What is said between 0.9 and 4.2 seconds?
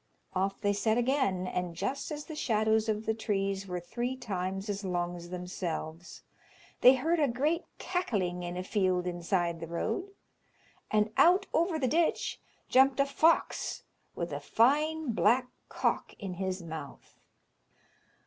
again, and just as the shadows of the trees were three